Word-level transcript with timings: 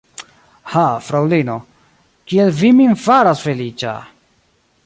Ha, 0.71 0.85
fraŭlino, 1.07 1.59
kiel 2.33 2.57
vi 2.63 2.75
min 2.81 2.99
faras 3.05 3.47
feliĉa! 3.49 3.97